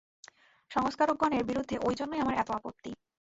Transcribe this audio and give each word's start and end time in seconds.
সংস্কারকগণের 0.71 1.43
বিরুদ্ধে 1.43 1.75
ঐ 1.79 1.89
জন্যই 1.93 2.21
আমার 2.21 2.35
এত 2.35 2.49
আপত্তি। 2.51 2.91